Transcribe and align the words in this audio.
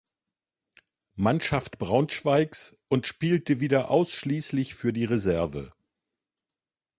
Mannschaft 1.15 1.77
Braunschweigs 1.77 2.75
und 2.87 3.05
spielte 3.05 3.59
wieder 3.59 3.91
ausschließlich 3.91 4.73
für 4.73 4.93
die 4.93 5.05
Reserve. 5.05 5.73